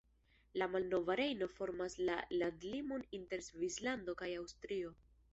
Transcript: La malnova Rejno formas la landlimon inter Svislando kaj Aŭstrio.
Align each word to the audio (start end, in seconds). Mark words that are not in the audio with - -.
La 0.59 0.67
malnova 0.75 1.15
Rejno 1.19 1.47
formas 1.57 1.97
la 2.07 2.15
landlimon 2.43 3.03
inter 3.17 3.43
Svislando 3.49 4.15
kaj 4.23 4.31
Aŭstrio. 4.39 4.95